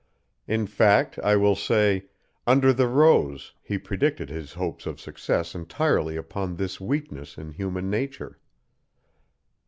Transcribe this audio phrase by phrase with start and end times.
[0.47, 2.05] In fact, I will say,
[2.47, 7.87] "under the rose," he predicted his hopes of success entirely upon this weakness in human
[7.87, 8.39] nature.